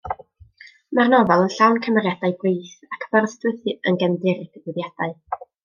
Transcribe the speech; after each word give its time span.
Mae'r 0.99 1.11
nofel 1.13 1.43
yn 1.47 1.51
llawn 1.57 1.77
cymeriadau 1.87 2.35
brith, 2.41 2.73
ac 2.97 3.07
Aberystwyth 3.11 3.71
yn 3.77 4.03
gefndir 4.07 4.35
i'r 4.43 4.51
digwyddiadau. 4.51 5.17